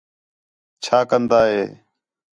[0.83, 1.63] چَھا کندا ہِے